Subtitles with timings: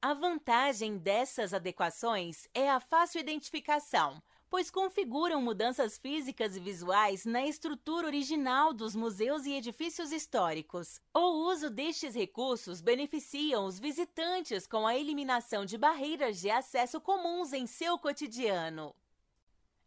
[0.07, 7.47] A vantagem dessas adequações é a fácil identificação pois configuram mudanças físicas e visuais na
[7.47, 11.01] estrutura original dos museus e edifícios históricos.
[11.15, 17.55] O uso destes recursos beneficiam os visitantes com a eliminação de barreiras de acesso comuns
[17.55, 18.95] em seu cotidiano.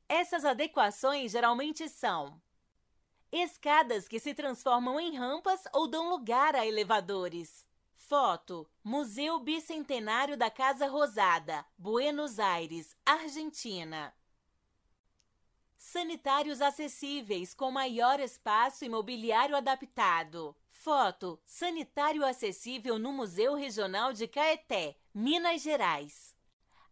[0.10, 2.42] Essas adequações geralmente são
[3.32, 7.67] escadas que se transformam em rampas ou dão lugar a elevadores.
[8.08, 14.14] Foto: Museu Bicentenário da Casa Rosada, Buenos Aires, Argentina.
[15.78, 20.56] Sanitários acessíveis com maior espaço e mobiliário adaptado.
[20.70, 26.34] Foto: Sanitário acessível no Museu Regional de Caeté, Minas Gerais.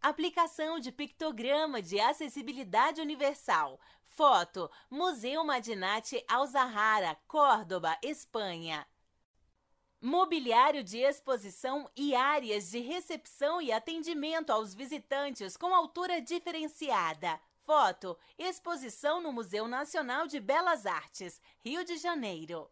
[0.02, 3.80] Aplicação de pictograma de acessibilidade universal.
[4.04, 8.86] Foto: Museu Madinati Al-Zahara, Córdoba, Espanha.
[10.00, 17.40] Mobiliário de exposição e áreas de recepção e atendimento aos visitantes com altura diferenciada.
[17.64, 22.70] Foto: exposição no Museu Nacional de Belas Artes, Rio de Janeiro.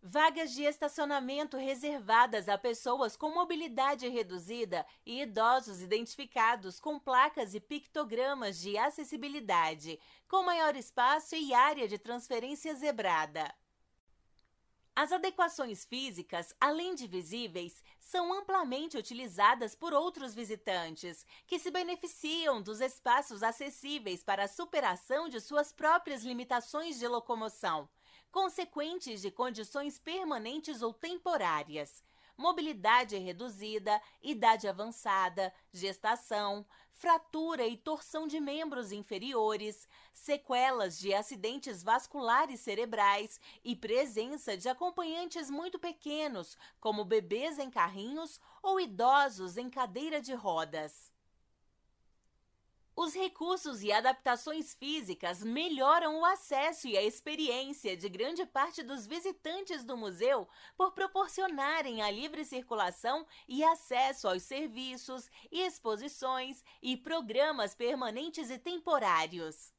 [0.00, 7.60] Vagas de estacionamento reservadas a pessoas com mobilidade reduzida e idosos identificados com placas e
[7.60, 9.98] pictogramas de acessibilidade,
[10.28, 13.52] com maior espaço e área de transferência zebrada.
[15.00, 22.60] As adequações físicas, além de visíveis, são amplamente utilizadas por outros visitantes, que se beneficiam
[22.60, 27.88] dos espaços acessíveis para a superação de suas próprias limitações de locomoção,
[28.32, 32.02] consequentes de condições permanentes ou temporárias.
[32.36, 36.66] Mobilidade reduzida, idade avançada, gestação,
[36.98, 45.48] fratura e torção de membros inferiores, sequelas de acidentes vasculares cerebrais e presença de acompanhantes
[45.48, 51.16] muito pequenos, como bebês em carrinhos ou idosos em cadeira de rodas.
[53.00, 59.06] Os recursos e adaptações físicas melhoram o acesso e a experiência de grande parte dos
[59.06, 67.72] visitantes do museu por proporcionarem a livre circulação e acesso aos serviços, exposições e programas
[67.72, 69.72] permanentes e temporários.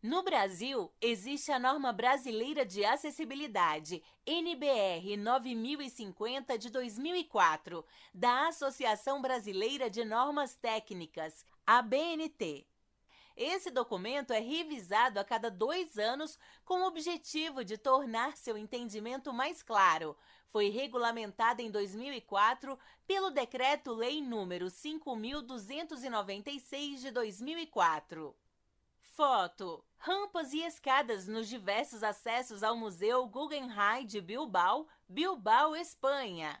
[0.00, 9.90] No Brasil, existe a Norma Brasileira de Acessibilidade, NBR 9050 de 2004, da Associação Brasileira
[9.90, 12.66] de Normas Técnicas, ABNT.
[13.36, 19.34] Esse documento é revisado a cada dois anos com o objetivo de tornar seu entendimento
[19.34, 20.16] mais claro.
[20.48, 28.34] Foi regulamentada em 2004 pelo Decreto-Lei número 5.296 de 2004.
[28.98, 36.58] Foto: Rampas e escadas nos diversos acessos ao Museu Guggenheim de Bilbao, Bilbao, Espanha.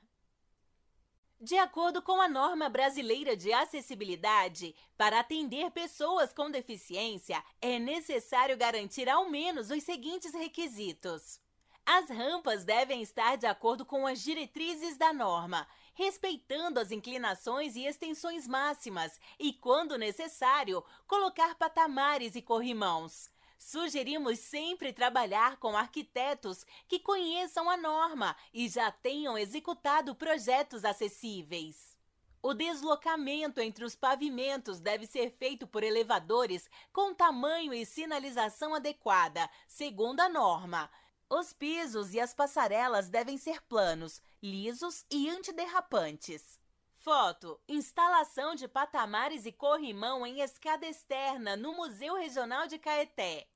[1.40, 8.56] De acordo com a norma brasileira de acessibilidade, para atender pessoas com deficiência, é necessário
[8.56, 11.40] garantir ao menos os seguintes requisitos.
[11.86, 15.64] As rampas devem estar de acordo com as diretrizes da norma,
[15.94, 23.30] respeitando as inclinações e extensões máximas e, quando necessário, colocar patamares e corrimãos.
[23.58, 31.98] Sugerimos sempre trabalhar com arquitetos que conheçam a norma e já tenham executado projetos acessíveis.
[32.40, 39.50] O deslocamento entre os pavimentos deve ser feito por elevadores com tamanho e sinalização adequada,
[39.66, 40.88] segundo a norma.
[41.28, 46.58] Os pisos e as passarelas devem ser planos, lisos e antiderrapantes.
[46.98, 53.46] Foto: instalação de patamares e corrimão em escada externa no Museu Regional de Caeté.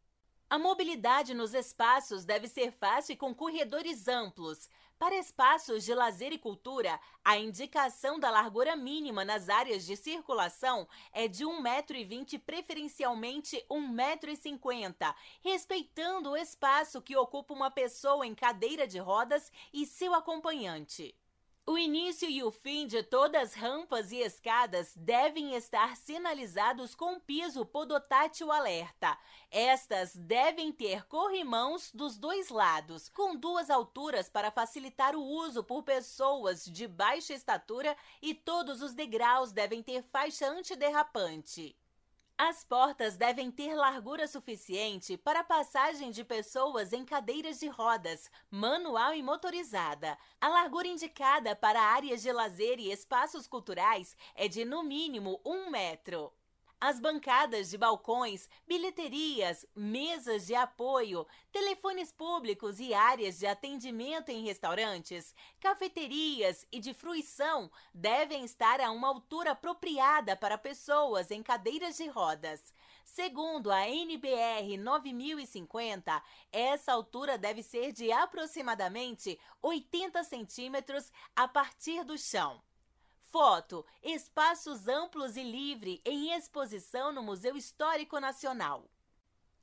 [0.49, 4.69] A mobilidade nos espaços deve ser fácil e com corredores amplos.
[4.97, 10.87] Para espaços de lazer e cultura, a indicação da largura mínima nas áreas de circulação
[11.13, 19.01] é de 1,20m, preferencialmente 1,50m, respeitando o espaço que ocupa uma pessoa em cadeira de
[19.01, 21.13] rodas e seu acompanhante.
[21.65, 27.21] O início e o fim de todas as rampas e escadas devem estar sinalizados com
[27.21, 29.17] piso podotátil alerta.
[29.49, 35.85] Estas devem ter corrimãos dos dois lados, com duas alturas para facilitar o uso por
[35.85, 41.77] pessoas de baixa estatura e todos os degraus devem ter faixa antiderrapante.
[42.37, 48.31] As portas devem ter largura suficiente para a passagem de pessoas em cadeiras de rodas,
[48.51, 50.19] manual e motorizada.
[50.41, 55.71] A largura indicada para áreas de lazer e espaços culturais é de no mínimo um
[55.71, 56.33] metro.
[56.85, 64.43] As bancadas de balcões, bilheterias, mesas de apoio, telefones públicos e áreas de atendimento em
[64.43, 71.99] restaurantes, cafeterias e de fruição devem estar a uma altura apropriada para pessoas em cadeiras
[71.99, 72.75] de rodas.
[73.05, 76.21] Segundo a NBR 9050,
[76.51, 82.61] essa altura deve ser de aproximadamente 80 centímetros a partir do chão.
[83.33, 88.91] Foto: espaços amplos e livre em exposição no Museu Histórico Nacional.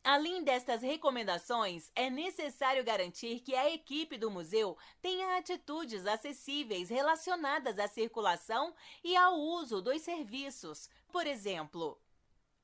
[0.03, 7.77] Além destas recomendações, é necessário garantir que a equipe do museu tenha atitudes acessíveis relacionadas
[7.77, 8.73] à circulação
[9.03, 10.89] e ao uso dos serviços.
[11.11, 12.01] Por exemplo,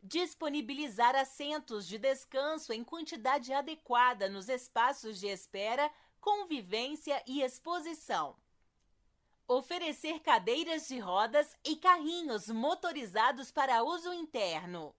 [0.02, 8.36] disponibilizar assentos de descanso em quantidade adequada nos espaços de espera, convivência e exposição
[9.48, 14.96] Oferecer cadeiras de rodas e carrinhos motorizados para uso interno.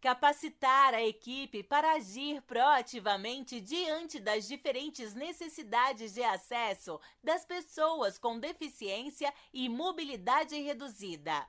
[0.00, 8.38] Capacitar a equipe para agir proativamente diante das diferentes necessidades de acesso das pessoas com
[8.38, 11.44] deficiência e mobilidade reduzida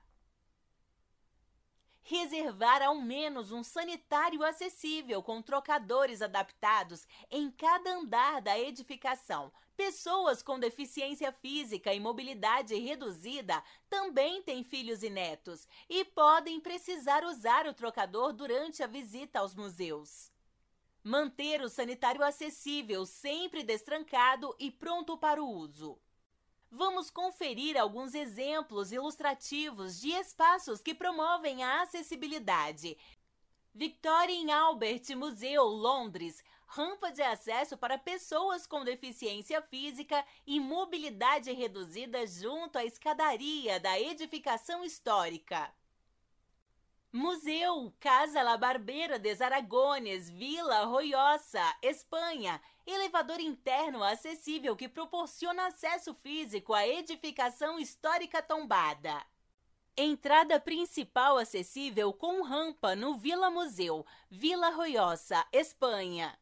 [2.06, 9.52] reservar ao menos um sanitário acessível com trocadores adaptados em cada andar da edificação.
[9.76, 17.24] Pessoas com deficiência física e mobilidade reduzida também têm filhos e netos e podem precisar
[17.24, 20.32] usar o trocador durante a visita aos museus.
[21.04, 26.00] Manter o sanitário acessível, sempre destrancado e pronto para o uso
[26.76, 32.98] vamos conferir alguns exemplos ilustrativos de espaços que promovem a acessibilidade.
[33.74, 42.28] Victoria Albert Museu, Londres, rampa de acesso para pessoas com deficiência física e mobilidade reduzida
[42.28, 45.74] junto à escadaria da edificação histórica.
[47.18, 52.62] Museu Casa La Barbera des Aragones, Vila Roiosa, Espanha.
[52.86, 59.26] Elevador interno acessível que proporciona acesso físico à edificação histórica tombada.
[59.96, 66.38] Entrada principal acessível com rampa no Vila Museu, Vila Roiosa, Espanha.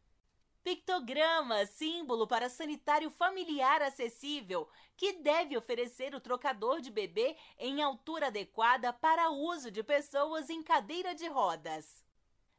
[0.63, 8.27] Pictograma, símbolo para sanitário familiar acessível, que deve oferecer o trocador de bebê em altura
[8.27, 12.01] adequada para uso de pessoas em cadeira de rodas.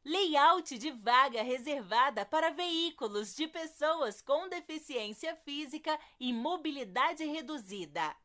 [0.05, 8.15] Layout de vaga reservada para veículos de pessoas com deficiência física e mobilidade reduzida.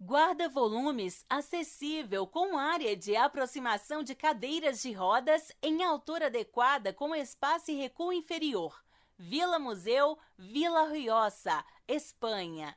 [0.00, 7.70] Guarda-volumes acessível com área de aproximação de cadeiras de rodas em altura adequada com espaço
[7.70, 8.82] e recuo inferior
[9.22, 12.74] Vila Museu, Vila Riosa, Espanha.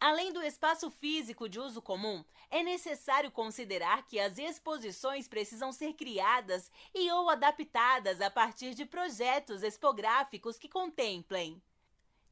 [0.00, 5.92] Além do espaço físico de uso comum, é necessário considerar que as exposições precisam ser
[5.92, 11.62] criadas e ou adaptadas a partir de projetos expográficos que contemplem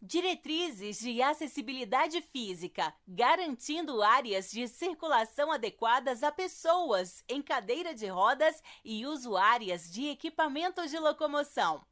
[0.01, 8.63] diretrizes de acessibilidade física, garantindo áreas de circulação adequadas a pessoas em cadeira de rodas
[8.83, 11.85] e usuárias de equipamentos de locomoção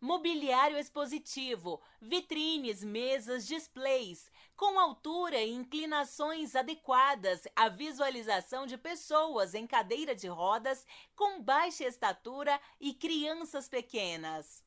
[0.00, 9.66] mobiliário expositivo, vitrines, mesas, displays, com altura e inclinações adequadas à visualização de pessoas em
[9.66, 14.64] cadeira de rodas, com baixa estatura e crianças pequenas.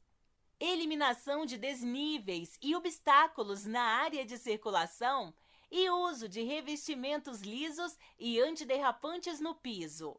[0.60, 5.34] Eliminação de desníveis e obstáculos na área de circulação
[5.72, 10.16] e uso de revestimentos lisos e antiderrapantes no piso.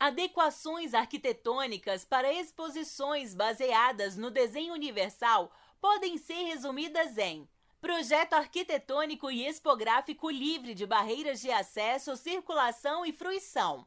[0.00, 7.46] Adequações arquitetônicas para exposições baseadas no desenho universal podem ser resumidas em
[7.82, 13.84] projeto arquitetônico e expográfico livre de barreiras de acesso, circulação e fruição.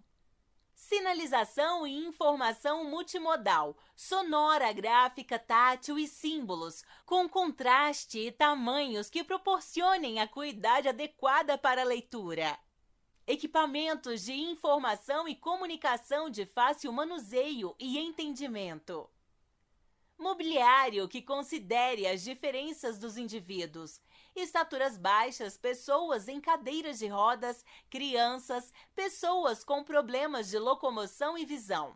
[0.76, 10.20] Sinalização e informação multimodal, sonora, gráfica, tátil e símbolos, com contraste e tamanhos que proporcionem
[10.20, 12.56] a cuidade adequada para a leitura.
[13.26, 19.10] Equipamentos de informação e comunicação de fácil manuseio e entendimento.
[20.18, 24.02] Mobiliário que considere as diferenças dos indivíduos.
[24.36, 31.96] Estaturas baixas, pessoas em cadeiras de rodas, crianças, pessoas com problemas de locomoção e visão.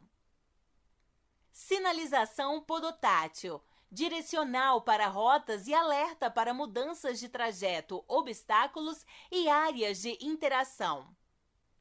[1.51, 10.17] Sinalização podotátil direcional para rotas e alerta para mudanças de trajeto, obstáculos e áreas de
[10.21, 11.16] interação.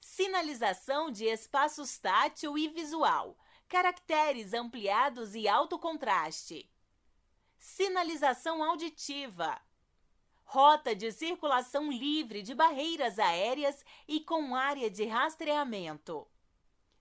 [0.09, 3.37] Sinalização de espaços tátil e visual,
[3.69, 6.71] caracteres ampliados e alto contraste.
[7.59, 9.61] Sinalização auditiva.
[10.45, 16.25] Rota de circulação livre de barreiras aéreas e com área de rastreamento.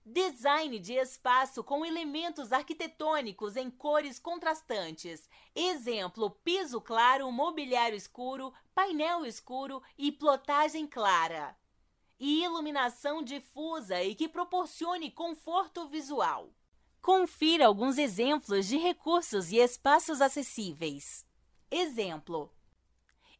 [0.04, 5.30] Design de espaço com elementos arquitetônicos em cores contrastantes.
[5.54, 11.56] Exemplo: piso claro, mobiliário escuro, painel escuro e plotagem clara
[12.18, 16.50] e iluminação difusa e que proporcione conforto visual.
[17.00, 21.24] Confira alguns exemplos de recursos e espaços acessíveis.
[21.70, 22.52] Exemplo: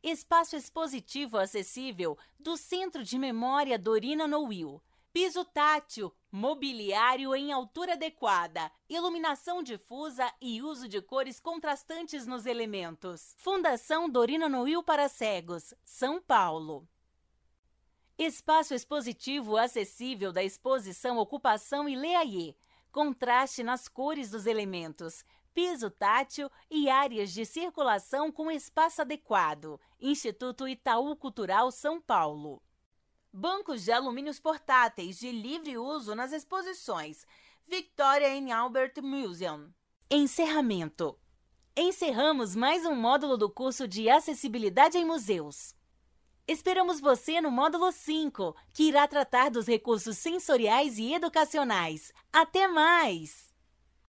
[0.03, 4.81] Espaço expositivo acessível do Centro de Memória Dorina Nowil.
[5.13, 13.35] Piso tátil, mobiliário em altura adequada, iluminação difusa e uso de cores contrastantes nos elementos.
[13.39, 16.87] Fundação Dorina Nowil para Cegos, São Paulo.
[18.19, 22.57] Espaço expositivo acessível da exposição Ocupação e Leaie.
[22.91, 25.23] Contraste nas cores dos elementos.
[25.53, 29.79] Piso tátil e áreas de circulação com espaço adequado.
[30.01, 32.63] Instituto Itaú Cultural São Paulo.
[33.31, 37.27] Bancos de alumínios portáteis de livre uso nas exposições.
[37.67, 39.71] Victoria and Albert Museum.
[40.11, 41.19] Encerramento.
[41.77, 45.75] Encerramos mais um módulo do curso de Acessibilidade em Museus.
[46.49, 52.13] Esperamos você no módulo 5, que irá tratar dos recursos sensoriais e educacionais.
[52.33, 53.46] Até mais!